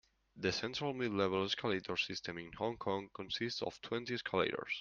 The 0.35 0.51
Central-Midlevels 0.51 1.51
escalator 1.51 1.95
system 1.95 2.39
in 2.39 2.51
Hong 2.53 2.75
Kong 2.77 3.11
consists 3.13 3.61
of 3.61 3.79
twenty 3.83 4.15
escalators. 4.15 4.79